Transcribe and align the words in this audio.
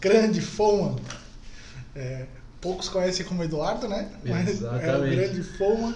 grande 0.00 0.40
Foma. 0.40 0.96
É, 1.94 2.26
poucos 2.60 2.88
conhecem 2.88 3.24
como 3.26 3.42
Eduardo, 3.42 3.88
né? 3.88 4.10
Mas 4.24 4.48
Exatamente. 4.48 4.86
é 4.86 4.96
o 4.96 5.10
grande 5.10 5.42
Foma. 5.42 5.94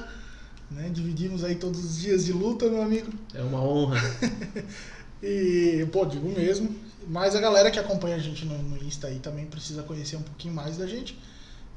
Né? 0.70 0.90
Dividimos 0.92 1.44
aí 1.44 1.54
todos 1.54 1.84
os 1.84 2.00
dias 2.00 2.24
de 2.24 2.32
luta, 2.32 2.68
meu 2.68 2.82
amigo. 2.82 3.12
É 3.34 3.42
uma 3.42 3.62
honra. 3.62 4.00
E, 5.22 5.86
pô, 5.92 6.04
digo 6.04 6.28
mesmo. 6.28 6.74
Mas 7.06 7.36
a 7.36 7.40
galera 7.40 7.70
que 7.70 7.78
acompanha 7.78 8.16
a 8.16 8.18
gente 8.18 8.44
no, 8.44 8.58
no 8.58 8.76
Insta 8.84 9.06
aí 9.06 9.20
também 9.20 9.46
precisa 9.46 9.82
conhecer 9.82 10.16
um 10.16 10.22
pouquinho 10.22 10.52
mais 10.52 10.76
da 10.76 10.86
gente. 10.86 11.16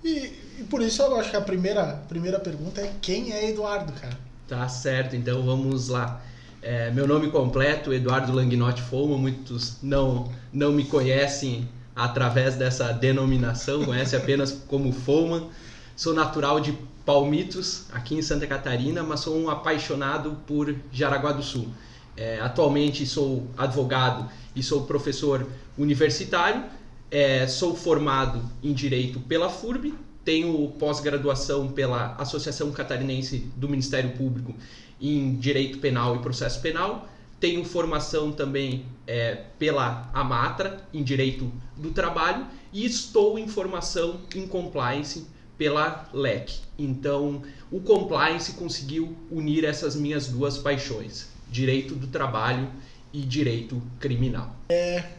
E, 0.04 0.34
e 0.60 0.64
por 0.70 0.82
isso 0.82 1.02
eu 1.02 1.16
acho 1.20 1.30
que 1.30 1.36
a 1.36 1.42
primeira, 1.42 2.04
primeira 2.08 2.40
pergunta 2.40 2.82
é 2.82 2.92
quem 3.02 3.34
é 3.34 3.50
Eduardo, 3.50 3.94
cara? 3.94 4.18
Tá 4.48 4.68
certo, 4.68 5.16
então 5.16 5.44
vamos 5.44 5.90
lá. 5.90 6.22
É, 6.62 6.92
meu 6.92 7.08
nome 7.08 7.30
completo, 7.30 7.94
Eduardo 7.94 8.32
Langnotti 8.32 8.82
Foma, 8.82 9.18
muitos 9.18 9.78
não, 9.82 10.32
não 10.52 10.72
me 10.72 10.84
conhecem 10.84 11.68
através 11.96 12.56
dessa 12.56 12.92
denominação, 12.92 13.86
conhecem 13.86 14.20
apenas 14.20 14.52
como 14.52 14.92
Foma. 14.92 15.48
Sou 15.96 16.14
natural 16.14 16.60
de 16.60 16.78
Palmitos, 17.06 17.86
aqui 17.94 18.16
em 18.16 18.22
Santa 18.22 18.46
Catarina, 18.46 19.02
mas 19.02 19.22
sou 19.22 19.38
um 19.38 19.50
apaixonado 19.50 20.38
por 20.46 20.76
Jaraguá 20.92 21.32
do 21.32 21.42
Sul. 21.42 21.70
É, 22.18 22.40
atualmente 22.40 23.06
sou 23.06 23.48
advogado 23.58 24.30
e 24.56 24.64
sou 24.64 24.86
professor 24.86 25.48
universitário, 25.78 26.64
é, 27.12 27.48
sou 27.48 27.76
formado 27.76 28.42
em 28.64 28.74
Direito 28.74 29.20
pela 29.20 29.50
FURB, 29.50 29.94
tenho 30.24 30.68
pós-graduação 30.80 31.68
pela 31.68 32.16
Associação 32.16 32.72
Catarinense 32.72 33.52
do 33.56 33.70
Ministério 33.70 34.12
Público 34.12 34.56
em 35.00 35.36
Direito 35.36 35.78
Penal 35.78 36.16
e 36.16 36.20
Processo 36.20 36.60
Penal, 36.62 37.08
tenho 37.46 37.64
formação 37.64 38.32
também 38.32 38.88
é, 39.06 39.36
pela 39.60 40.10
Amatra 40.16 40.84
em 40.92 41.04
Direito 41.04 41.52
do 41.78 41.92
Trabalho 41.92 42.48
e 42.74 42.84
estou 42.84 43.38
em 43.38 43.48
formação 43.48 44.22
em 44.34 44.48
Compliance 44.48 45.28
pela 45.56 46.10
LEC. 46.12 46.56
Então, 46.78 47.44
o 47.72 47.80
Compliance 47.82 48.54
conseguiu 48.54 49.16
unir 49.30 49.64
essas 49.64 49.96
minhas 49.96 50.28
duas 50.28 50.58
paixões, 50.58 51.28
Direito 51.48 51.94
do 51.94 52.08
Trabalho 52.08 52.68
e 53.14 53.22
Direito 53.22 53.80
Criminal. 54.00 54.50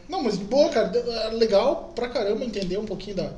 Não, 0.09 0.21
mas 0.21 0.35
boa, 0.35 0.67
cara. 0.69 0.91
É 0.97 1.29
legal 1.29 1.93
pra 1.95 2.09
caramba 2.09 2.43
entender 2.43 2.77
um 2.77 2.85
pouquinho 2.85 3.15
da 3.15 3.31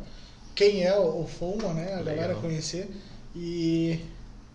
quem 0.56 0.84
é 0.84 0.98
o 0.98 1.26
Foma, 1.28 1.73
né? 1.73 1.94
A 1.94 1.98
galera 2.02 2.28
Legal. 2.30 2.42
conhecer. 2.42 2.90
E 3.36 4.00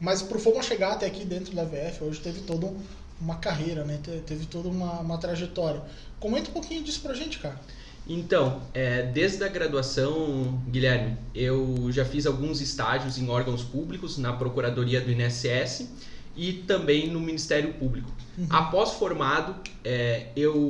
mas 0.00 0.22
pro 0.22 0.40
Foma 0.40 0.60
chegar 0.60 0.94
até 0.94 1.06
aqui 1.06 1.24
dentro 1.24 1.55
da 1.55 1.64
VF, 1.64 2.02
hoje 2.02 2.18
teve 2.20 2.40
toda 2.40 2.66
um- 2.66 2.77
uma 3.25 3.36
carreira, 3.36 3.84
né? 3.84 3.98
Te- 4.03 4.22
Teve 4.27 4.47
toda 4.47 4.69
uma, 4.69 5.00
uma 5.00 5.19
trajetória. 5.19 5.83
Comenta 6.20 6.50
um 6.50 6.53
pouquinho 6.53 6.83
disso 6.83 7.00
pra 7.00 7.14
gente, 7.14 7.39
cara. 7.39 7.58
Então, 8.06 8.61
é, 8.75 9.03
desde 9.03 9.42
a 9.42 9.48
graduação, 9.48 10.61
Guilherme, 10.69 11.17
eu 11.34 11.91
já 11.91 12.05
fiz 12.05 12.27
alguns 12.27 12.61
estágios 12.61 13.17
em 13.19 13.28
órgãos 13.30 13.62
públicos, 13.62 14.19
na 14.19 14.33
Procuradoria 14.34 15.00
do 15.00 15.11
INSS 15.11 15.89
e 16.36 16.52
também 16.52 17.08
no 17.11 17.19
Ministério 17.19 17.72
Público. 17.75 18.11
Após 18.50 18.91
formado, 18.92 19.56
é, 19.84 20.27
eu 20.36 20.69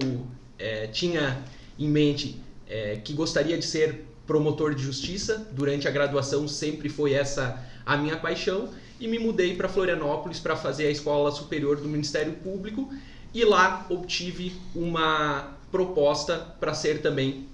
é, 0.59 0.87
tinha 0.89 1.43
em 1.79 1.89
mente 1.89 2.41
é, 2.69 3.01
que 3.03 3.13
gostaria 3.15 3.59
de 3.59 3.65
ser 3.65 4.07
promotor 4.27 4.75
de 4.75 4.83
justiça. 4.83 5.49
Durante 5.53 5.89
a 5.89 5.91
graduação 5.91 6.47
sempre 6.47 6.89
foi 6.89 7.15
essa 7.15 7.61
a 7.85 7.97
minha 7.97 8.17
paixão 8.17 8.69
e 9.01 9.09
me 9.09 9.19
mudei 9.19 9.57
para 9.57 9.69
Florianópolis 9.69 10.39
para 10.39 10.57
fazer 10.57 10.87
a 10.87 10.91
Escola 10.91 11.31
Superior 11.31 11.77
do 11.77 11.89
Ministério 11.89 12.35
Público 12.35 12.93
e 13.33 13.45
lá 13.45 13.87
obtive 13.89 14.55
uma 14.75 15.57
proposta 15.71 16.39
para 16.61 16.73
ser 16.73 17.03
também 17.03 17.49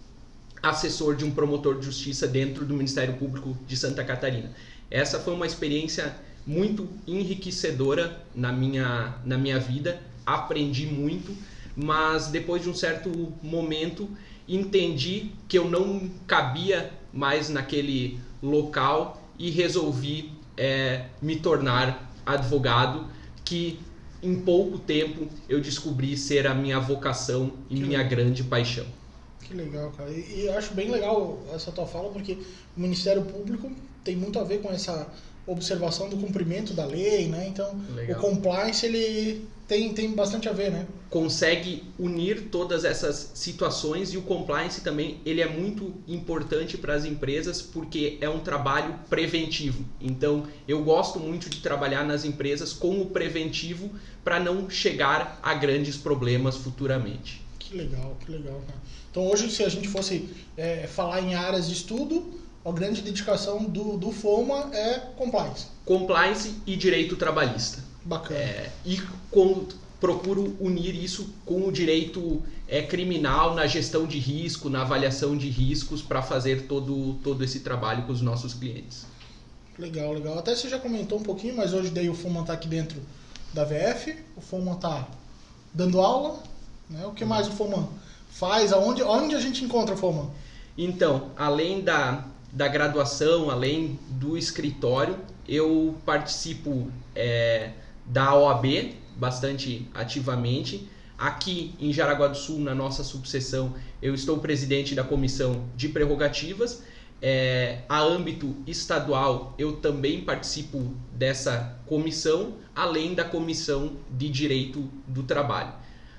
assessor 0.63 1.17
de 1.17 1.25
um 1.25 1.31
promotor 1.31 1.79
de 1.79 1.87
justiça 1.87 2.29
dentro 2.29 2.67
do 2.67 2.75
Ministério 2.75 3.15
Público 3.15 3.57
de 3.67 3.77
Santa 3.77 4.05
Catarina. 4.05 4.53
Essa 4.91 5.19
foi 5.19 5.33
uma 5.33 5.47
experiência 5.47 6.15
muito 6.47 6.89
enriquecedora 7.07 8.23
na 8.35 8.53
minha, 8.53 9.15
na 9.25 9.39
minha 9.39 9.59
vida, 9.59 10.01
aprendi 10.27 10.87
muito, 10.87 11.35
mas 11.75 12.27
depois 12.27 12.63
de 12.63 12.69
um 12.69 12.75
certo 12.75 13.33
momento 13.43 14.09
entendi 14.47 15.31
que 15.49 15.57
eu 15.57 15.71
não 15.71 16.11
cabia 16.27 16.93
mais 17.13 17.49
naquele 17.49 18.19
local 18.43 19.31
e 19.39 19.51
resolvi 19.51 20.33
eh, 20.61 21.07
me 21.23 21.37
tornar 21.37 22.13
advogado, 22.27 23.07
que 23.45 23.81
em 24.23 24.37
pouco 24.41 24.79
tempo 24.79 25.27
eu 25.49 25.59
descobri 25.61 26.17
ser 26.17 26.47
a 26.47 26.55
minha 26.55 26.79
vocação 26.79 27.53
e 27.71 27.77
Que 27.77 27.81
minha 27.85 27.99
legal. 28.03 28.11
grande 28.11 28.45
paixão. 28.45 28.87
Que 29.43 29.55
legal, 29.55 29.91
cara. 29.97 30.11
E, 30.11 30.41
e 30.43 30.47
eu 30.47 30.57
acho 30.59 30.75
bem 30.75 30.91
legal 30.91 31.43
essa 31.55 31.73
tua 31.73 31.87
fala, 31.87 32.11
porque 32.11 32.35
o 32.77 32.81
Ministério 32.81 33.23
Público 33.23 33.73
tem 34.05 34.15
muito 34.15 34.39
a 34.39 34.45
ver 34.45 34.59
com 34.61 34.71
essa 34.71 35.09
observação 35.47 36.09
do 36.11 36.17
cumprimento 36.19 36.75
da 36.75 36.85
lei, 36.85 37.27
né? 37.29 37.49
Então, 37.49 37.81
Legal. 37.95 38.19
o 38.19 38.21
compliance, 38.21 38.85
ele 38.87 39.49
tem, 39.71 39.95
tem 39.95 40.11
bastante 40.11 40.49
a 40.49 40.53
ver, 40.53 40.73
né? 40.73 40.85
consegue 41.09 41.85
unir 41.97 42.49
todas 42.51 42.85
essas 42.85 43.31
situações 43.35 44.13
e 44.13 44.19
o 44.19 44.23
compliance 44.23 44.81
também 44.81 45.21
ele 45.25 45.41
é 45.41 45.49
muito 45.49 45.95
importante 46.09 46.77
para 46.77 46.95
as 46.95 47.05
empresas 47.05 47.63
porque 47.63 48.19
é 48.21 48.29
um 48.29 48.41
trabalho 48.41 48.99
preventivo. 49.09 49.85
Então 50.01 50.45
eu 50.67 50.83
gosto 50.83 51.21
muito 51.21 51.49
de 51.49 51.61
trabalhar 51.61 52.05
nas 52.05 52.25
empresas 52.25 52.73
com 52.73 53.01
o 53.01 53.07
preventivo 53.07 53.91
para 54.25 54.41
não 54.41 54.69
chegar 54.69 55.39
a 55.41 55.55
grandes 55.55 55.97
problemas 55.97 56.57
futuramente. 56.57 57.41
Que 57.61 57.77
legal, 57.77 58.17
que 58.25 58.33
legal, 58.33 58.61
cara. 58.67 58.81
Então, 59.09 59.29
hoje, 59.29 59.51
se 59.51 59.63
a 59.63 59.69
gente 59.69 59.89
fosse 59.89 60.29
é, 60.57 60.89
falar 60.89 61.21
em 61.21 61.35
áreas 61.35 61.69
de 61.69 61.75
estudo, 61.75 62.33
a 62.65 62.71
grande 62.71 63.03
dedicação 63.03 63.65
do, 63.65 63.97
do 63.97 64.13
FOMA 64.13 64.71
é 64.73 64.99
compliance. 65.17 65.67
Compliance 65.85 66.55
e 66.67 66.77
direito 66.77 67.17
trabalhista. 67.17 67.90
Bacana. 68.05 68.39
É, 68.39 68.71
e 68.85 69.01
com- 69.31 69.67
procuro 70.01 70.57
unir 70.59 70.95
isso 70.95 71.29
com 71.45 71.69
o 71.69 71.73
direito 71.73 72.43
é, 72.67 72.81
criminal 72.83 73.55
na 73.55 73.67
gestão 73.67 74.07
de 74.07 74.19
risco, 74.19 74.71
na 74.71 74.81
avaliação 74.83 75.37
de 75.37 75.49
riscos 75.51 76.01
para 76.01 76.23
fazer 76.23 76.67
todo, 76.67 77.15
todo 77.23 77.45
esse 77.45 77.61
trabalho 77.61 78.05
com 78.05 78.13
os 78.13 78.23
nossos 78.23 78.55
clientes. 78.55 79.05
Legal, 79.79 80.13
legal. 80.15 80.39
Até 80.39 80.55
você 80.55 80.69
já 80.69 80.79
comentou 80.79 81.19
um 81.19 81.23
pouquinho, 81.23 81.57
mas 81.57 81.75
hoje 81.75 81.91
daí 81.91 82.09
o 82.09 82.15
FOMA 82.15 82.43
tá 82.45 82.55
aqui 82.55 82.67
dentro 82.69 83.01
da 83.53 83.65
VF, 83.65 84.17
o 84.37 84.41
FOMA 84.41 84.77
tá 84.77 85.07
dando 85.73 86.01
aula, 86.01 86.43
né? 86.89 87.05
O 87.07 87.13
que 87.13 87.25
mais 87.25 87.47
o 87.49 87.53
FOMA 87.53 87.89
faz? 88.31 88.73
Aonde, 88.73 89.03
aonde 89.03 89.35
a 89.35 89.41
gente 89.41 89.65
encontra 89.65 89.95
o 89.95 89.99
FOMA? 89.99 90.31
Então, 90.79 91.31
além 91.37 91.83
da, 91.83 92.25
da 92.53 92.69
graduação, 92.69 93.51
além 93.51 93.99
do 94.09 94.37
escritório, 94.37 95.19
eu 95.49 95.95
participo 96.07 96.91
é, 97.15 97.71
da 98.11 98.35
OAB 98.35 98.95
bastante 99.17 99.89
ativamente. 99.95 100.89
Aqui 101.17 101.75
em 101.79 101.93
Jaraguá 101.93 102.29
do 102.29 102.37
Sul, 102.37 102.59
na 102.59 102.75
nossa 102.75 103.05
subseção, 103.05 103.75
eu 104.01 104.15
estou 104.15 104.39
presidente 104.39 104.95
da 104.95 105.05
comissão 105.05 105.65
de 105.77 105.89
prerrogativas. 105.89 106.83
É, 107.23 107.83
a 107.87 108.01
âmbito 108.01 108.57
estadual, 108.67 109.55
eu 109.59 109.77
também 109.77 110.23
participo 110.23 110.95
dessa 111.13 111.79
comissão, 111.85 112.55
além 112.75 113.15
da 113.15 113.25
comissão 113.25 113.93
de 114.11 114.31
direito 114.31 114.89
do 115.07 115.23
trabalho. 115.23 115.75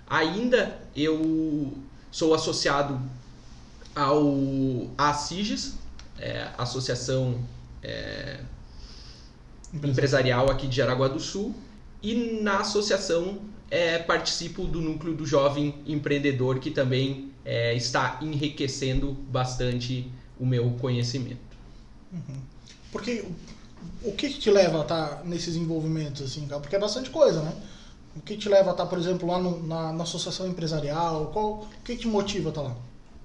Ainda 0.07 0.79
eu 0.95 1.73
sou 2.11 2.35
associado 2.35 3.01
ao 3.95 4.91
ACIGES, 4.95 5.79
é, 6.19 6.49
Associação 6.55 7.41
é, 7.81 8.41
Empresarial 9.73 10.51
aqui 10.51 10.67
de 10.67 10.75
Jaraguá 10.75 11.07
do 11.07 11.19
Sul, 11.19 11.55
e 12.01 12.41
na 12.41 12.59
associação 12.59 13.39
é, 13.69 13.99
participo 13.99 14.65
do 14.65 14.81
núcleo 14.81 15.13
do 15.13 15.25
jovem 15.25 15.75
empreendedor 15.85 16.59
que 16.59 16.71
também 16.71 17.31
é, 17.45 17.73
está 17.75 18.19
enriquecendo 18.21 19.13
bastante 19.29 20.11
o 20.39 20.45
meu 20.45 20.71
conhecimento. 20.79 21.39
Porque 22.91 23.21
o- 24.03 24.09
o 24.09 24.11
que, 24.13 24.29
que 24.29 24.39
te 24.39 24.51
leva 24.51 24.79
a 24.79 24.81
estar 24.81 25.23
nesses 25.25 25.55
envolvimentos, 25.55 26.21
assim, 26.21 26.45
cara? 26.47 26.59
Porque 26.61 26.75
é 26.75 26.79
bastante 26.79 27.09
coisa, 27.09 27.41
né? 27.41 27.53
O 28.15 28.19
que 28.19 28.35
te 28.35 28.49
leva 28.49 28.69
a 28.69 28.73
estar, 28.73 28.85
por 28.87 28.99
exemplo, 28.99 29.27
lá 29.27 29.39
no- 29.39 29.65
na, 29.65 29.93
na 29.93 30.03
associação 30.03 30.47
empresarial? 30.47 31.27
Qual, 31.31 31.61
o 31.61 31.67
que, 31.83 31.95
que 31.95 32.01
te 32.01 32.07
motiva 32.07 32.49
a 32.49 32.51
estar 32.51 32.61
lá? 32.61 32.75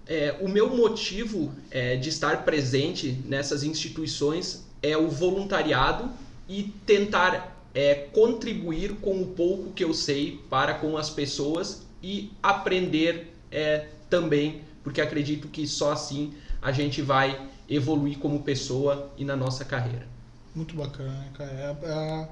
É, 0.07 0.37
o 0.41 0.49
meu 0.49 0.75
motivo 0.77 1.53
é, 1.71 1.97
de 1.97 2.09
estar 2.09 2.45
presente 2.45 3.21
nessas 3.25 3.65
instituições 3.65 4.65
é 4.81 4.97
o 4.97 5.09
voluntariado 5.09 6.09
e 6.49 6.63
tentar 6.87 7.56
é, 7.77 7.95
contribuir 7.95 8.95
com 9.03 9.21
o 9.21 9.27
pouco 9.27 9.71
que 9.73 9.85
eu 9.85 9.93
sei 9.93 10.41
para 10.49 10.73
com 10.73 10.97
as 10.97 11.11
pessoas 11.11 11.83
e 12.03 12.33
aprender 12.43 13.37
é, 13.53 13.85
também, 14.09 14.63
porque 14.83 14.99
acredito 14.99 15.47
que 15.49 15.67
só 15.67 15.93
assim 15.93 16.33
a 16.63 16.73
gente 16.73 17.03
vai 17.03 17.39
evoluir 17.69 18.19
como 18.19 18.43
pessoa 18.43 19.11
e 19.19 19.27
na 19.27 19.37
nossa 19.37 19.63
carreira. 19.63 20.09
Muito 20.55 20.75
bacana, 20.75 21.11
né, 21.11 21.31
cara? 21.35 21.51
É 21.53 21.65
a, 21.67 21.77
é 21.87 21.93
a- 21.93 22.29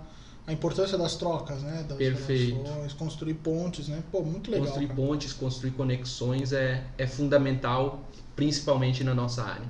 a 0.46 0.52
importância 0.52 0.96
das 0.96 1.14
trocas, 1.16 1.62
né? 1.62 1.84
Das 1.86 1.98
Perfeito. 1.98 2.56
relações, 2.62 2.92
construir 2.94 3.34
pontes, 3.34 3.88
né? 3.88 4.02
Pô, 4.10 4.22
muito 4.22 4.50
legal. 4.50 4.66
construir 4.66 4.88
cara. 4.88 4.96
pontes, 4.96 5.32
construir 5.34 5.72
conexões 5.72 6.52
é, 6.54 6.84
é 6.96 7.06
fundamental, 7.06 8.00
principalmente 8.34 9.04
na 9.04 9.14
nossa 9.14 9.42
área. 9.42 9.68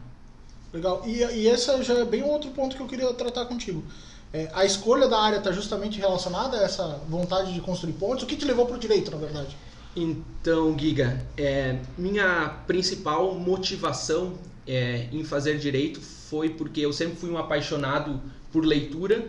Legal. 0.73 1.03
E, 1.07 1.19
e 1.19 1.49
esse 1.49 1.83
já 1.83 1.95
é 1.99 2.05
bem 2.05 2.23
outro 2.23 2.51
ponto 2.51 2.77
que 2.77 2.83
eu 2.83 2.87
queria 2.87 3.13
tratar 3.15 3.47
contigo. 3.47 3.85
É, 4.35 4.51
a 4.53 4.65
escolha 4.65 5.07
da 5.07 5.21
área 5.21 5.37
está 5.39 5.53
justamente 5.53 6.01
relacionada 6.01 6.59
a 6.59 6.65
essa 6.65 7.01
vontade 7.09 7.55
de 7.55 7.61
construir 7.61 7.93
pontes? 7.93 8.25
O 8.25 8.27
que 8.27 8.35
te 8.35 8.45
levou 8.45 8.67
para 8.67 8.75
o 8.75 8.79
direito, 8.81 9.09
na 9.13 9.17
verdade? 9.17 9.57
Então, 9.95 10.77
Giga, 10.77 11.25
é, 11.37 11.79
minha 11.97 12.49
principal 12.67 13.33
motivação 13.37 14.35
é, 14.67 15.07
em 15.13 15.23
fazer 15.23 15.57
direito 15.59 16.01
foi 16.01 16.49
porque 16.49 16.81
eu 16.81 16.93
sempre 16.93 17.15
fui 17.15 17.31
um 17.31 17.39
apaixonado 17.39 18.21
por 18.53 18.65
leitura, 18.65 19.25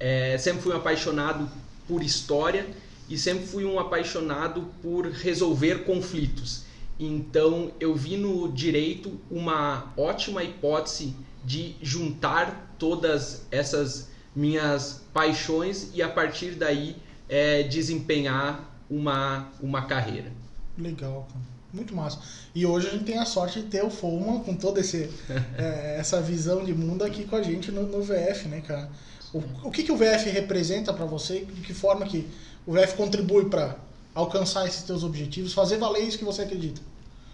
é, 0.00 0.38
sempre 0.38 0.62
fui 0.62 0.72
um 0.72 0.78
apaixonado 0.78 1.46
por 1.86 2.02
história 2.02 2.66
e 3.10 3.18
sempre 3.18 3.46
fui 3.46 3.66
um 3.66 3.78
apaixonado 3.78 4.70
por 4.80 5.04
resolver 5.04 5.84
conflitos. 5.84 6.62
Então, 6.98 7.72
eu 7.78 7.94
vi 7.94 8.16
no 8.16 8.50
direito 8.50 9.20
uma 9.30 9.92
ótima 9.98 10.42
hipótese 10.42 11.14
de 11.44 11.76
juntar 11.82 12.74
todas 12.78 13.46
essas 13.50 14.15
minhas 14.36 15.02
paixões 15.14 15.90
e 15.94 16.02
a 16.02 16.08
partir 16.08 16.52
daí 16.52 16.96
é, 17.26 17.62
desempenhar 17.62 18.78
uma, 18.88 19.48
uma 19.60 19.86
carreira. 19.86 20.30
Legal, 20.78 21.26
cara. 21.32 21.56
Muito 21.72 21.94
massa. 21.94 22.20
E 22.54 22.64
hoje 22.64 22.88
a 22.88 22.90
gente 22.90 23.04
tem 23.04 23.18
a 23.18 23.24
sorte 23.24 23.60
de 23.60 23.66
ter 23.66 23.84
o 23.84 23.90
Foma 23.90 24.40
com 24.40 24.54
toda 24.54 24.80
é, 25.58 25.96
essa 25.98 26.20
visão 26.20 26.64
de 26.64 26.72
mundo 26.72 27.02
aqui 27.02 27.24
com 27.24 27.36
a 27.36 27.42
gente 27.42 27.72
no, 27.72 27.82
no 27.82 28.02
VF, 28.02 28.46
né, 28.48 28.60
cara? 28.60 28.90
O, 29.32 29.42
o 29.64 29.70
que, 29.70 29.82
que 29.82 29.90
o 29.90 29.96
VF 29.96 30.30
representa 30.30 30.92
para 30.92 31.04
você? 31.04 31.44
De 31.44 31.60
que 31.62 31.74
forma 31.74 32.06
que 32.06 32.28
o 32.66 32.72
VF 32.72 32.94
contribui 32.94 33.46
para 33.46 33.76
alcançar 34.14 34.66
esses 34.66 34.82
teus 34.82 35.02
objetivos, 35.02 35.52
fazer 35.52 35.78
valer 35.78 36.04
isso 36.04 36.18
que 36.18 36.24
você 36.24 36.42
acredita? 36.42 36.80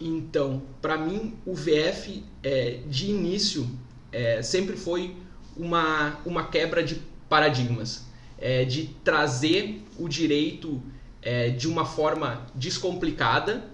Então, 0.00 0.62
para 0.81 0.96
mim, 0.96 1.34
o 1.46 1.54
VF, 1.54 2.25
é, 2.43 2.81
de 2.88 3.10
início, 3.10 3.69
é, 4.10 4.43
sempre 4.43 4.76
foi 4.76 5.14
uma, 5.56 6.19
uma 6.25 6.46
quebra 6.46 6.82
de 6.82 7.00
paradigmas, 7.28 8.06
é, 8.38 8.64
de 8.64 8.88
trazer 9.04 9.84
o 9.99 10.08
direito 10.08 10.82
é, 11.22 11.50
de 11.50 11.69
uma 11.69 11.84
forma 11.84 12.46
descomplicada, 12.54 13.70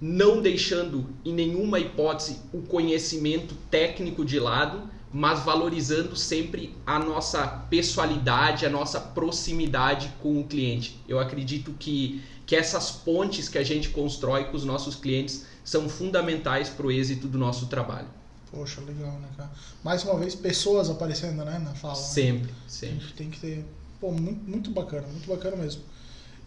não 0.00 0.42
deixando 0.42 1.06
em 1.24 1.32
nenhuma 1.32 1.78
hipótese 1.78 2.40
o 2.52 2.60
conhecimento 2.62 3.54
técnico 3.70 4.24
de 4.24 4.38
lado, 4.38 4.90
mas 5.12 5.44
valorizando 5.44 6.16
sempre 6.16 6.76
a 6.84 6.98
nossa 6.98 7.46
pessoalidade, 7.46 8.66
a 8.66 8.70
nossa 8.70 9.00
proximidade 9.00 10.12
com 10.20 10.40
o 10.40 10.44
cliente. 10.44 11.00
Eu 11.08 11.20
acredito 11.20 11.72
que, 11.78 12.20
que 12.44 12.56
essas 12.56 12.90
pontes 12.90 13.48
que 13.48 13.56
a 13.56 13.62
gente 13.62 13.90
constrói 13.90 14.44
com 14.44 14.56
os 14.56 14.64
nossos 14.64 14.96
clientes 14.96 15.46
são 15.62 15.88
fundamentais 15.88 16.68
para 16.68 16.86
o 16.86 16.90
êxito 16.90 17.28
do 17.28 17.38
nosso 17.38 17.66
trabalho. 17.66 18.08
Poxa, 18.54 18.80
legal, 18.82 19.12
né, 19.18 19.28
cara? 19.36 19.50
Mais 19.82 20.04
uma 20.04 20.18
vez, 20.18 20.34
pessoas 20.34 20.88
aparecendo, 20.88 21.44
né, 21.44 21.58
na 21.58 21.74
fala. 21.74 21.94
né? 21.94 22.00
Sempre, 22.00 22.50
A 22.66 22.68
sempre. 22.70 23.00
gente 23.00 23.12
tem 23.14 23.30
que 23.30 23.40
ter. 23.40 23.64
Pô, 24.00 24.12
muito, 24.12 24.48
muito 24.48 24.70
bacana, 24.70 25.06
muito 25.08 25.28
bacana 25.28 25.56
mesmo. 25.56 25.82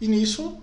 E 0.00 0.08
nisso, 0.08 0.56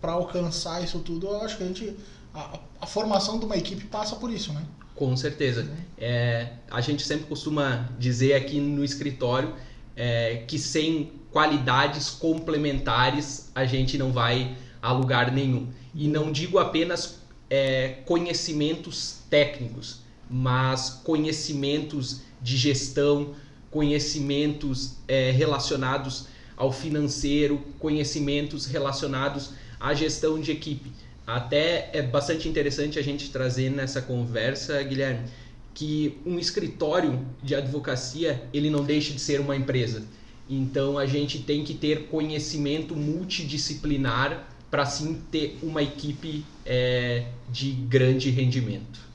para 0.00 0.12
alcançar 0.12 0.82
isso 0.82 0.98
tudo, 1.00 1.28
eu 1.28 1.42
acho 1.42 1.56
que 1.56 1.62
a 1.62 1.66
gente. 1.66 1.96
A, 2.34 2.58
a 2.80 2.86
formação 2.86 3.38
de 3.38 3.44
uma 3.44 3.56
equipe 3.56 3.84
passa 3.86 4.16
por 4.16 4.30
isso, 4.32 4.52
né? 4.52 4.62
Com 4.94 5.16
certeza. 5.16 5.68
É, 5.98 6.52
a 6.70 6.80
gente 6.80 7.02
sempre 7.06 7.26
costuma 7.26 7.88
dizer 7.98 8.34
aqui 8.34 8.60
no 8.60 8.84
escritório 8.84 9.54
é, 9.96 10.44
que 10.46 10.58
sem 10.58 11.12
qualidades 11.32 12.10
complementares 12.10 13.50
a 13.54 13.64
gente 13.64 13.96
não 13.96 14.12
vai 14.12 14.56
a 14.82 14.92
lugar 14.92 15.32
nenhum. 15.32 15.68
E 15.94 16.06
não 16.08 16.30
digo 16.30 16.58
apenas 16.58 17.18
é, 17.48 17.98
conhecimentos 18.06 19.18
técnicos, 19.28 20.00
mas 20.30 21.00
conhecimentos 21.02 22.20
de 22.40 22.56
gestão, 22.56 23.34
conhecimentos 23.70 24.94
é, 25.08 25.30
relacionados 25.30 26.26
ao 26.56 26.72
financeiro, 26.72 27.60
conhecimentos 27.78 28.66
relacionados 28.66 29.52
à 29.80 29.92
gestão 29.94 30.40
de 30.40 30.52
equipe. 30.52 30.92
Até 31.26 31.90
é 31.92 32.02
bastante 32.02 32.48
interessante 32.48 32.98
a 32.98 33.02
gente 33.02 33.30
trazer 33.30 33.70
nessa 33.70 34.02
conversa, 34.02 34.82
Guilherme, 34.82 35.28
que 35.74 36.18
um 36.26 36.38
escritório 36.38 37.24
de 37.42 37.54
advocacia 37.54 38.42
ele 38.52 38.70
não 38.70 38.84
deixa 38.84 39.12
de 39.12 39.20
ser 39.20 39.40
uma 39.40 39.56
empresa. 39.56 40.04
Então 40.48 40.98
a 40.98 41.06
gente 41.06 41.38
tem 41.38 41.64
que 41.64 41.74
ter 41.74 42.06
conhecimento 42.08 42.96
multidisciplinar 42.96 44.48
para 44.70 44.84
sim 44.86 45.20
ter 45.30 45.58
uma 45.62 45.82
equipe 45.82 46.44
é, 46.64 47.26
de 47.50 47.72
grande 47.72 48.30
rendimento. 48.30 49.09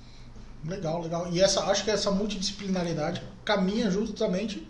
Legal, 0.67 1.01
legal. 1.01 1.31
E 1.31 1.41
essa, 1.41 1.65
acho 1.65 1.83
que 1.83 1.91
essa 1.91 2.11
multidisciplinaridade 2.11 3.21
caminha 3.43 3.89
justamente 3.91 4.67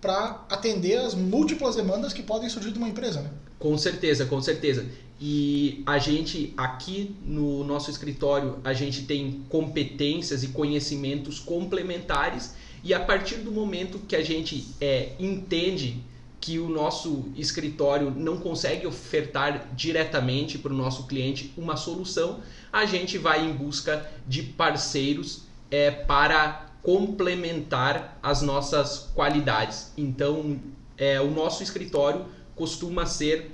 para 0.00 0.44
atender 0.50 0.98
as 0.98 1.14
múltiplas 1.14 1.76
demandas 1.76 2.12
que 2.12 2.22
podem 2.22 2.48
surgir 2.48 2.72
de 2.72 2.78
uma 2.78 2.88
empresa, 2.88 3.22
né? 3.22 3.30
Com 3.58 3.76
certeza, 3.78 4.26
com 4.26 4.40
certeza. 4.40 4.86
E 5.20 5.82
a 5.86 5.98
gente 5.98 6.52
aqui 6.56 7.16
no 7.24 7.64
nosso 7.64 7.90
escritório, 7.90 8.58
a 8.64 8.72
gente 8.72 9.04
tem 9.04 9.44
competências 9.48 10.42
e 10.42 10.48
conhecimentos 10.48 11.38
complementares 11.38 12.54
e 12.82 12.92
a 12.92 13.00
partir 13.00 13.36
do 13.36 13.50
momento 13.50 13.98
que 14.00 14.14
a 14.14 14.22
gente 14.22 14.68
é, 14.80 15.12
entende 15.18 16.02
que 16.44 16.58
o 16.58 16.68
nosso 16.68 17.32
escritório 17.36 18.10
não 18.10 18.36
consegue 18.36 18.86
ofertar 18.86 19.66
diretamente 19.74 20.58
para 20.58 20.74
o 20.74 20.76
nosso 20.76 21.06
cliente 21.06 21.54
uma 21.56 21.74
solução, 21.74 22.40
a 22.70 22.84
gente 22.84 23.16
vai 23.16 23.42
em 23.42 23.50
busca 23.50 24.06
de 24.28 24.42
parceiros 24.42 25.44
é, 25.70 25.90
para 25.90 26.66
complementar 26.82 28.18
as 28.22 28.42
nossas 28.42 29.10
qualidades. 29.14 29.90
Então, 29.96 30.60
é, 30.98 31.18
o 31.18 31.30
nosso 31.30 31.62
escritório 31.62 32.26
costuma 32.54 33.06
ser 33.06 33.50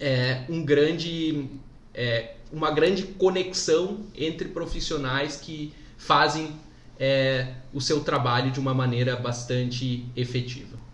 é, 0.00 0.46
um 0.48 0.64
grande, 0.64 1.46
é, 1.92 2.36
uma 2.50 2.70
grande 2.70 3.02
conexão 3.02 4.06
entre 4.16 4.48
profissionais 4.48 5.36
que 5.36 5.74
fazem 5.98 6.56
é, 6.98 7.52
o 7.70 7.82
seu 7.82 8.00
trabalho 8.00 8.50
de 8.50 8.58
uma 8.58 8.72
maneira 8.72 9.14
bastante 9.14 10.06
efetiva. 10.16 10.87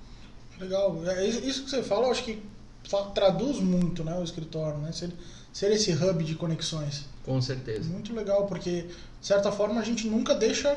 Legal. 0.64 1.02
É, 1.06 1.26
Isso 1.26 1.64
que 1.64 1.70
você 1.70 1.82
fala, 1.82 2.06
eu 2.06 2.11
acho 2.11 2.25
que 2.25 2.43
traduz 3.14 3.61
muito 3.61 4.05
né, 4.05 4.16
o 4.19 4.25
escritório, 4.25 4.78
né? 4.78 4.93
Ser, 4.93 5.11
ser 5.52 5.70
esse 5.72 5.93
hub 5.93 6.25
de 6.25 6.34
conexões. 6.34 7.06
Com 7.25 7.40
certeza. 7.40 7.88
Muito 7.88 8.14
legal, 8.14 8.46
porque, 8.46 8.82
de 9.20 9.26
certa 9.26 9.50
forma, 9.50 9.81
a 9.81 9.84
gente 9.84 10.06
nunca 10.06 10.34
deixa 10.34 10.76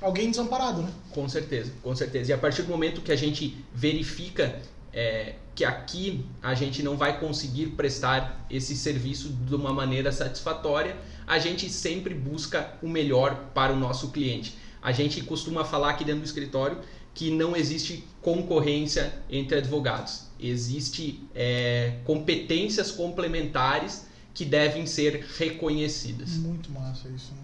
alguém 0.00 0.30
desamparado, 0.30 0.82
né? 0.82 0.90
Com 1.10 1.28
certeza, 1.28 1.72
com 1.82 1.94
certeza. 1.94 2.30
E 2.30 2.34
a 2.34 2.38
partir 2.38 2.62
do 2.62 2.68
momento 2.68 3.00
que 3.00 3.12
a 3.12 3.16
gente 3.16 3.56
verifica 3.74 4.60
é, 4.92 5.34
que 5.54 5.64
aqui 5.64 6.24
a 6.42 6.54
gente 6.54 6.82
não 6.82 6.96
vai 6.96 7.18
conseguir 7.18 7.68
prestar 7.68 8.46
esse 8.50 8.76
serviço 8.76 9.28
de 9.28 9.54
uma 9.54 9.72
maneira 9.72 10.12
satisfatória, 10.12 10.96
a 11.26 11.38
gente 11.38 11.68
sempre 11.70 12.14
busca 12.14 12.74
o 12.82 12.88
melhor 12.88 13.50
para 13.54 13.72
o 13.72 13.76
nosso 13.76 14.10
cliente. 14.10 14.56
A 14.82 14.92
gente 14.92 15.20
costuma 15.22 15.64
falar 15.64 15.90
aqui 15.90 16.04
dentro 16.04 16.20
do 16.20 16.26
escritório 16.26 16.78
que 17.16 17.30
não 17.30 17.56
existe 17.56 18.04
concorrência 18.20 19.12
entre 19.28 19.56
advogados. 19.56 20.26
Existe 20.38 21.26
é, 21.34 21.94
competências 22.04 22.90
complementares 22.90 24.04
que 24.34 24.44
devem 24.44 24.84
ser 24.84 25.24
reconhecidas. 25.38 26.32
Muito 26.34 26.70
massa 26.70 27.08
isso, 27.08 27.32
né? 27.32 27.40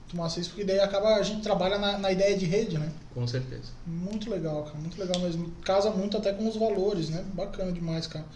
Muito 0.00 0.16
massa 0.16 0.40
isso, 0.40 0.50
porque 0.50 0.64
daí 0.64 0.80
acaba, 0.80 1.14
a 1.14 1.22
gente 1.22 1.42
trabalha 1.42 1.78
na, 1.78 1.96
na 1.96 2.10
ideia 2.10 2.36
de 2.36 2.44
rede, 2.44 2.76
né? 2.76 2.92
Com 3.14 3.24
certeza. 3.24 3.70
Muito 3.86 4.28
legal, 4.28 4.64
cara, 4.64 4.78
muito 4.78 4.98
legal 4.98 5.20
mesmo. 5.20 5.48
Casa 5.62 5.90
muito 5.90 6.16
até 6.16 6.32
com 6.32 6.48
os 6.48 6.56
valores, 6.56 7.08
né? 7.08 7.24
Bacana 7.32 7.70
demais, 7.70 8.08
cara. 8.08 8.26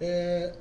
É, 0.00 0.52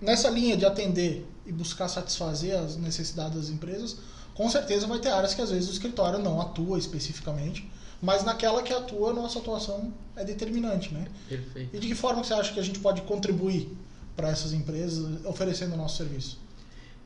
nessa 0.00 0.30
linha 0.30 0.56
de 0.56 0.64
atender 0.64 1.28
e 1.44 1.52
buscar 1.52 1.88
satisfazer 1.88 2.56
as 2.56 2.78
necessidades 2.78 3.36
das 3.36 3.50
empresas, 3.50 3.98
com 4.34 4.48
certeza 4.48 4.86
vai 4.86 4.98
ter 4.98 5.10
áreas 5.10 5.34
que 5.34 5.42
às 5.42 5.50
vezes 5.50 5.68
o 5.68 5.72
escritório 5.72 6.18
não 6.18 6.40
atua 6.40 6.78
especificamente, 6.78 7.70
mas 8.02 8.24
naquela 8.24 8.62
que 8.62 8.72
atua, 8.72 9.10
a 9.10 9.12
nossa 9.12 9.38
atuação 9.38 9.92
é 10.16 10.24
determinante, 10.24 10.92
né? 10.92 11.06
Perfeito. 11.28 11.76
E 11.76 11.78
de 11.78 11.88
que 11.88 11.94
forma 11.94 12.24
você 12.24 12.32
acha 12.32 12.52
que 12.52 12.60
a 12.60 12.62
gente 12.62 12.78
pode 12.78 13.02
contribuir 13.02 13.68
para 14.16 14.28
essas 14.28 14.52
empresas 14.52 15.24
oferecendo 15.24 15.74
o 15.74 15.76
nosso 15.76 15.98
serviço? 15.98 16.38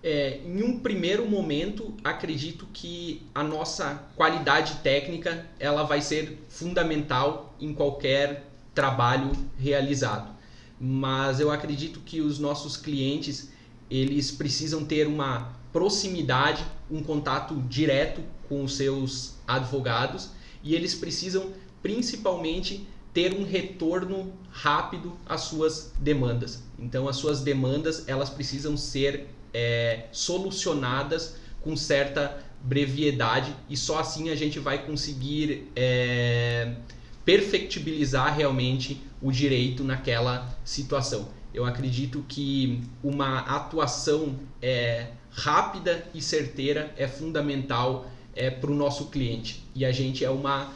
É, 0.02 0.40
em 0.44 0.62
um 0.62 0.78
primeiro 0.80 1.28
momento, 1.28 1.94
acredito 2.04 2.68
que 2.72 3.22
a 3.34 3.42
nossa 3.42 4.02
qualidade 4.14 4.74
técnica 4.82 5.46
ela 5.58 5.82
vai 5.82 6.00
ser 6.00 6.44
fundamental 6.48 7.54
em 7.58 7.72
qualquer 7.72 8.46
trabalho 8.74 9.32
realizado. 9.58 10.32
Mas 10.78 11.40
eu 11.40 11.50
acredito 11.50 12.00
que 12.00 12.20
os 12.20 12.38
nossos 12.38 12.76
clientes 12.76 13.48
eles 13.90 14.30
precisam 14.30 14.84
ter 14.84 15.06
uma 15.06 15.56
proximidade, 15.72 16.64
um 16.90 17.02
contato 17.02 17.54
direto 17.68 18.22
com 18.48 18.62
os 18.62 18.76
seus 18.76 19.34
advogados 19.46 20.30
e 20.64 20.74
eles 20.74 20.94
precisam 20.94 21.52
principalmente 21.82 22.88
ter 23.12 23.32
um 23.34 23.44
retorno 23.44 24.32
rápido 24.50 25.16
às 25.24 25.42
suas 25.42 25.92
demandas. 26.00 26.64
Então, 26.78 27.06
as 27.06 27.16
suas 27.16 27.42
demandas 27.42 28.08
elas 28.08 28.30
precisam 28.30 28.76
ser 28.76 29.28
é, 29.52 30.06
solucionadas 30.10 31.36
com 31.60 31.76
certa 31.76 32.42
brevidade 32.60 33.54
e 33.68 33.76
só 33.76 34.00
assim 34.00 34.30
a 34.30 34.34
gente 34.34 34.58
vai 34.58 34.84
conseguir 34.84 35.70
é, 35.76 36.74
perfectibilizar 37.24 38.34
realmente 38.34 39.00
o 39.22 39.30
direito 39.30 39.84
naquela 39.84 40.58
situação. 40.64 41.28
Eu 41.52 41.64
acredito 41.64 42.24
que 42.26 42.82
uma 43.02 43.40
atuação 43.40 44.34
é, 44.60 45.08
rápida 45.30 46.04
e 46.12 46.20
certeira 46.20 46.92
é 46.96 47.06
fundamental 47.06 48.10
é, 48.34 48.50
para 48.50 48.70
o 48.70 48.74
nosso 48.74 49.06
cliente 49.06 49.64
e 49.74 49.84
a 49.84 49.92
gente 49.92 50.24
é 50.24 50.30
uma 50.30 50.72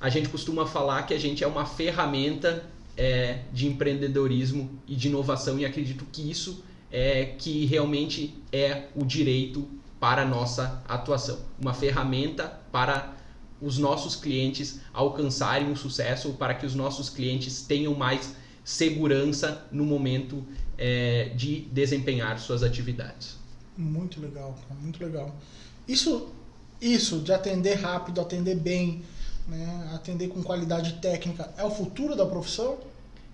a 0.00 0.08
gente 0.10 0.28
costuma 0.28 0.66
falar 0.66 1.04
que 1.04 1.14
a 1.14 1.18
gente 1.18 1.42
é 1.42 1.46
uma 1.46 1.64
ferramenta 1.64 2.64
é, 2.96 3.40
de 3.52 3.66
empreendedorismo 3.66 4.70
e 4.86 4.94
de 4.94 5.08
inovação 5.08 5.58
e 5.58 5.64
acredito 5.64 6.04
que 6.12 6.30
isso 6.30 6.62
é 6.90 7.24
que 7.24 7.64
realmente 7.66 8.34
é 8.52 8.84
o 8.94 9.04
direito 9.04 9.68
para 9.98 10.22
a 10.22 10.24
nossa 10.24 10.82
atuação. 10.86 11.38
Uma 11.58 11.74
ferramenta 11.74 12.60
para 12.70 13.16
os 13.60 13.78
nossos 13.78 14.14
clientes 14.14 14.80
alcançarem 14.92 15.70
o 15.70 15.76
sucesso, 15.76 16.34
para 16.34 16.54
que 16.54 16.66
os 16.66 16.74
nossos 16.74 17.08
clientes 17.08 17.62
tenham 17.62 17.94
mais 17.94 18.36
segurança 18.62 19.66
no 19.72 19.84
momento 19.84 20.44
é, 20.76 21.30
de 21.34 21.62
desempenhar 21.72 22.38
suas 22.38 22.62
atividades. 22.62 23.36
Muito 23.76 24.20
legal, 24.20 24.58
muito 24.80 25.02
legal. 25.02 25.34
Isso, 25.86 26.30
isso 26.80 27.20
de 27.20 27.32
atender 27.32 27.74
rápido, 27.74 28.20
atender 28.20 28.56
bem, 28.56 29.02
né, 29.48 29.90
atender 29.94 30.28
com 30.28 30.42
qualidade 30.42 30.94
técnica, 30.94 31.52
é 31.56 31.64
o 31.64 31.70
futuro 31.70 32.16
da 32.16 32.26
profissão? 32.26 32.78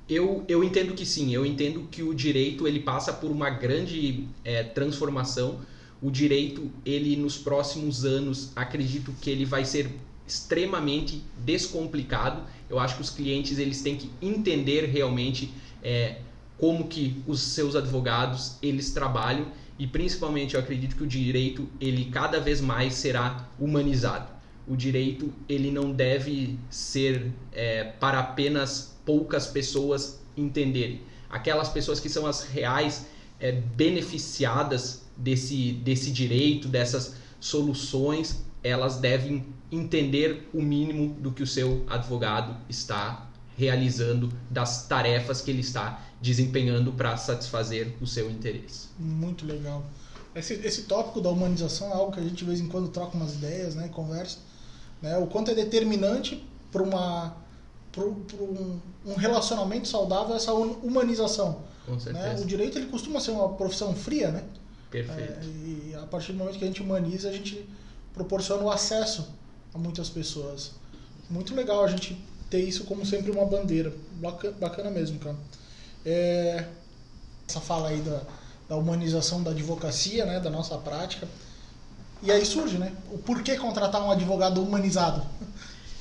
Eu, 0.08 0.44
eu 0.48 0.62
entendo 0.62 0.94
que 0.94 1.06
sim, 1.06 1.32
eu 1.32 1.46
entendo 1.46 1.86
que 1.90 2.02
o 2.02 2.14
direito 2.14 2.66
ele 2.66 2.80
passa 2.80 3.12
por 3.12 3.30
uma 3.30 3.48
grande 3.48 4.28
é, 4.44 4.62
transformação. 4.62 5.60
O 6.02 6.10
direito, 6.10 6.70
ele 6.84 7.16
nos 7.16 7.38
próximos 7.38 8.04
anos, 8.04 8.50
acredito 8.56 9.12
que 9.20 9.30
ele 9.30 9.44
vai 9.44 9.64
ser 9.64 9.90
extremamente 10.26 11.22
descomplicado. 11.38 12.42
Eu 12.68 12.78
acho 12.78 12.96
que 12.96 13.02
os 13.02 13.10
clientes 13.10 13.58
eles 13.58 13.80
têm 13.80 13.96
que 13.96 14.10
entender 14.20 14.86
realmente 14.86 15.52
é, 15.82 16.16
como 16.58 16.88
que 16.88 17.22
os 17.26 17.40
seus 17.40 17.74
advogados 17.76 18.56
eles 18.62 18.92
trabalham 18.92 19.46
e 19.78 19.86
principalmente 19.86 20.54
eu 20.54 20.60
acredito 20.60 20.96
que 20.96 21.02
o 21.02 21.06
direito 21.06 21.68
ele 21.80 22.06
cada 22.06 22.38
vez 22.38 22.60
mais 22.60 22.94
será 22.94 23.48
humanizado 23.58 24.32
o 24.66 24.76
direito 24.76 25.32
ele 25.48 25.70
não 25.70 25.92
deve 25.92 26.58
ser 26.70 27.32
é, 27.52 27.84
para 27.84 28.20
apenas 28.20 28.96
poucas 29.04 29.46
pessoas 29.46 30.20
entenderem. 30.36 31.02
Aquelas 31.28 31.68
pessoas 31.68 31.98
que 31.98 32.08
são 32.08 32.26
as 32.26 32.44
reais 32.44 33.06
é, 33.40 33.52
beneficiadas 33.52 35.04
desse, 35.16 35.72
desse 35.72 36.10
direito, 36.10 36.68
dessas 36.68 37.16
soluções, 37.40 38.44
elas 38.62 38.98
devem 38.98 39.44
entender 39.70 40.48
o 40.52 40.62
mínimo 40.62 41.14
do 41.20 41.32
que 41.32 41.42
o 41.42 41.46
seu 41.46 41.84
advogado 41.88 42.56
está 42.68 43.28
realizando, 43.56 44.32
das 44.50 44.86
tarefas 44.86 45.40
que 45.40 45.50
ele 45.50 45.60
está 45.60 46.02
desempenhando 46.20 46.92
para 46.92 47.16
satisfazer 47.16 47.94
o 48.00 48.06
seu 48.06 48.30
interesse. 48.30 48.88
Muito 48.98 49.44
legal. 49.44 49.84
Esse, 50.34 50.54
esse 50.54 50.82
tópico 50.84 51.20
da 51.20 51.28
humanização 51.28 51.90
é 51.90 51.94
algo 51.94 52.12
que 52.12 52.20
a 52.20 52.22
gente 52.22 52.36
de 52.36 52.44
vez 52.44 52.60
em 52.60 52.68
quando 52.68 52.88
troca 52.88 53.16
umas 53.16 53.34
ideias, 53.34 53.74
né, 53.74 53.88
conversa 53.88 54.38
né? 55.02 55.18
O 55.18 55.26
quanto 55.26 55.50
é 55.50 55.54
determinante 55.54 56.42
para 56.70 56.82
uma 56.82 57.36
para 57.90 58.04
um, 58.04 58.80
um, 59.04 59.14
relacionamento 59.16 59.86
saudável 59.86 60.34
essa 60.34 60.54
humanização. 60.54 61.62
Com 61.84 62.00
certeza. 62.00 62.26
Né? 62.26 62.40
O 62.40 62.46
direito 62.46 62.78
ele 62.78 62.86
costuma 62.86 63.20
ser 63.20 63.32
uma 63.32 63.50
profissão 63.50 63.94
fria, 63.94 64.30
né? 64.30 64.44
Perfeito. 64.90 65.20
É, 65.20 65.44
e 65.44 65.94
a 66.00 66.06
partir 66.06 66.32
do 66.32 66.38
momento 66.38 66.56
que 66.56 66.64
a 66.64 66.66
gente 66.66 66.80
humaniza, 66.80 67.28
a 67.28 67.32
gente 67.32 67.68
proporciona 68.14 68.62
o 68.62 68.70
acesso 68.70 69.28
a 69.74 69.78
muitas 69.78 70.08
pessoas. 70.08 70.70
Muito 71.28 71.54
legal 71.54 71.84
a 71.84 71.88
gente 71.88 72.16
ter 72.52 72.60
isso 72.60 72.84
como 72.84 73.06
sempre 73.06 73.30
uma 73.30 73.46
bandeira. 73.46 73.94
Bacana, 74.20 74.54
bacana 74.60 74.90
mesmo, 74.90 75.18
cara. 75.18 75.36
É, 76.04 76.66
essa 77.48 77.62
fala 77.62 77.88
aí 77.88 78.02
da, 78.02 78.20
da 78.68 78.76
humanização 78.76 79.42
da 79.42 79.52
advocacia, 79.52 80.26
né? 80.26 80.38
Da 80.38 80.50
nossa 80.50 80.76
prática. 80.76 81.26
E 82.22 82.30
aí 82.30 82.44
surge, 82.44 82.76
né? 82.76 82.92
O 83.10 83.16
porquê 83.16 83.56
contratar 83.56 84.04
um 84.04 84.10
advogado 84.10 84.62
humanizado? 84.62 85.26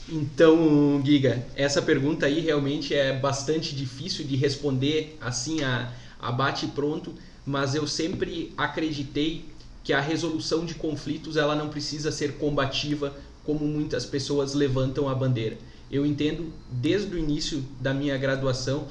Então, 0.09 1.01
Giga, 1.05 1.45
essa 1.55 1.81
pergunta 1.81 2.25
aí 2.25 2.41
realmente 2.41 2.93
é 2.93 3.17
bastante 3.17 3.73
difícil 3.73 4.25
de 4.25 4.35
responder 4.35 5.17
assim 5.21 5.63
a, 5.63 5.89
a 6.19 6.33
bate 6.33 6.67
pronto, 6.67 7.15
mas 7.45 7.75
eu 7.75 7.87
sempre 7.87 8.53
acreditei 8.57 9.45
que 9.85 9.93
a 9.93 10.01
resolução 10.01 10.65
de 10.65 10.75
conflitos 10.75 11.37
ela 11.37 11.55
não 11.55 11.69
precisa 11.69 12.11
ser 12.11 12.33
combativa 12.33 13.15
como 13.45 13.65
muitas 13.65 14.05
pessoas 14.05 14.53
levantam 14.53 15.07
a 15.07 15.15
bandeira. 15.15 15.57
Eu 15.91 16.05
entendo 16.05 16.53
desde 16.71 17.13
o 17.13 17.17
início 17.19 17.63
da 17.79 17.93
minha 17.93 18.17
graduação 18.17 18.87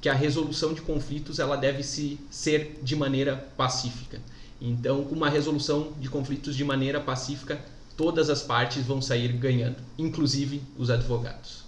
que 0.00 0.08
a 0.08 0.14
resolução 0.14 0.74
de 0.74 0.82
conflitos 0.82 1.38
ela 1.38 1.56
deve 1.56 1.82
se 1.82 2.18
ser 2.30 2.78
de 2.82 2.94
maneira 2.94 3.36
pacífica. 3.56 4.20
Então, 4.60 5.04
com 5.04 5.14
uma 5.14 5.30
resolução 5.30 5.92
de 5.98 6.08
conflitos 6.08 6.54
de 6.54 6.64
maneira 6.64 7.00
pacífica, 7.00 7.60
todas 7.96 8.28
as 8.28 8.42
partes 8.42 8.84
vão 8.84 9.00
sair 9.00 9.32
ganhando, 9.32 9.76
inclusive 9.98 10.62
os 10.78 10.90
advogados. 10.90 11.62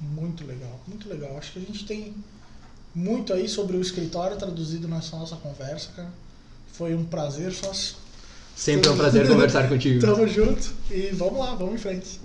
Muito 0.00 0.44
legal, 0.46 0.80
muito 0.86 1.08
legal. 1.08 1.36
Acho 1.38 1.52
que 1.52 1.58
a 1.58 1.62
gente 1.62 1.84
tem 1.86 2.14
muito 2.94 3.32
aí 3.32 3.48
sobre 3.48 3.76
o 3.76 3.80
escritório 3.80 4.36
traduzido 4.36 4.88
nessa 4.88 5.16
nossa 5.16 5.36
conversa, 5.36 5.90
cara. 5.94 6.10
Foi 6.72 6.94
um 6.94 7.04
prazer, 7.04 7.52
sócio. 7.52 7.96
Sempre 8.54 8.88
é 8.88 8.92
um 8.92 8.96
prazer 8.96 9.28
conversar 9.28 9.68
contigo. 9.68 10.00
Tamo 10.04 10.26
junto 10.26 10.72
e 10.90 11.10
vamos 11.12 11.38
lá, 11.38 11.54
vamos 11.54 11.74
em 11.74 11.78
frente. 11.78 12.18